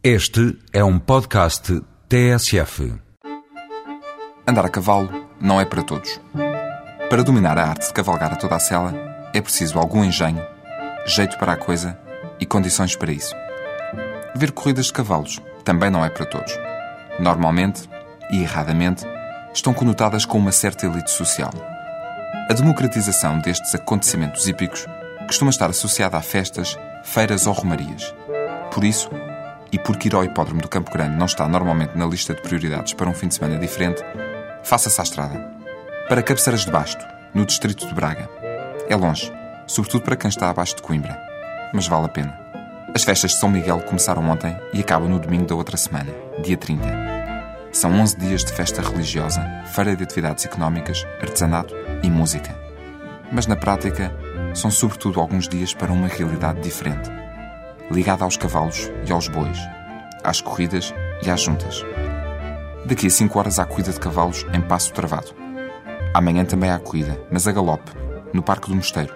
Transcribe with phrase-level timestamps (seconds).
[0.00, 2.94] Este é um podcast TSF.
[4.46, 6.20] Andar a cavalo não é para todos.
[7.10, 8.94] Para dominar a arte de cavalgar a toda a sela,
[9.34, 10.40] é preciso algum engenho,
[11.04, 11.98] jeito para a coisa
[12.38, 13.34] e condições para isso.
[14.36, 16.56] Ver corridas de cavalos também não é para todos.
[17.18, 17.90] Normalmente,
[18.30, 19.04] e erradamente,
[19.52, 21.50] estão conotadas com uma certa elite social.
[22.48, 24.86] A democratização destes acontecimentos hípicos
[25.26, 28.14] costuma estar associada a festas, feiras ou romarias.
[28.70, 29.10] Por isso,
[29.72, 32.92] e porque ir ao hipódromo do Campo Grande não está normalmente na lista de prioridades
[32.94, 34.02] para um fim de semana diferente,
[34.62, 35.38] faça-se à estrada.
[36.08, 38.28] Para Cabeceiras de Basto, no distrito de Braga.
[38.88, 39.30] É longe,
[39.66, 41.18] sobretudo para quem está abaixo de Coimbra,
[41.74, 42.38] mas vale a pena.
[42.94, 46.10] As festas de São Miguel começaram ontem e acabam no domingo da outra semana,
[46.42, 46.84] dia 30.
[47.70, 52.58] São 11 dias de festa religiosa, feira de atividades económicas, artesanato e música.
[53.30, 54.10] Mas na prática,
[54.54, 57.10] são sobretudo alguns dias para uma realidade diferente
[57.90, 59.58] ligada aos cavalos e aos bois,
[60.22, 61.84] às corridas e às juntas.
[62.84, 65.34] Daqui a 5 horas há corrida de cavalos em Passo Travado.
[66.14, 67.90] Amanhã também há corrida, mas a galope,
[68.32, 69.14] no Parque do Mosteiro.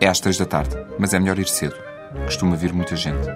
[0.00, 1.76] É às 3 da tarde, mas é melhor ir cedo.
[2.24, 3.28] Costuma vir muita gente.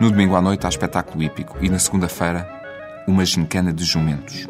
[0.00, 2.48] No domingo à noite há espetáculo hípico e na segunda-feira,
[3.06, 4.46] uma gincana de jumentos.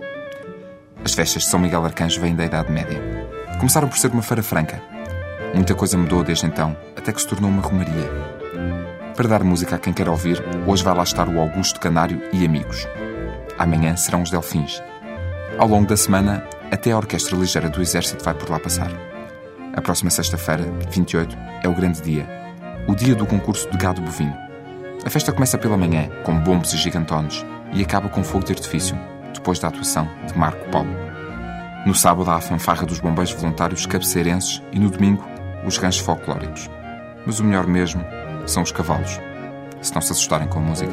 [1.05, 3.01] As festas de São Miguel Arcanjo vêm da Idade Média.
[3.59, 4.83] Começaram por ser uma feira franca.
[5.55, 8.38] Muita coisa mudou desde então, até que se tornou uma romaria.
[9.19, 12.47] Para dar música a quem quer ouvir, hoje vai lá estar o Augusto Canário e
[12.47, 12.87] amigos.
[13.59, 14.81] Amanhã serão os Delfins.
[15.59, 18.93] Ao longo da semana, até a Orquestra Ligeira do Exército vai por lá passar.
[19.75, 22.29] A próxima sexta-feira, 28, é o grande dia.
[22.87, 24.37] O dia do concurso de gado bovino.
[25.05, 28.97] A festa começa pela manhã, com bombos e gigantones, e acaba com fogo de artifício,
[29.35, 30.95] depois da atuação de Marco Paulo.
[31.85, 35.27] No sábado há a fanfarra dos bombeiros voluntários cabeceirenses e no domingo,
[35.67, 36.71] os ranchos folclóricos.
[37.27, 38.05] Mas o melhor mesmo
[38.49, 39.21] são os cavalos,
[39.81, 40.93] se não se assustarem com a música.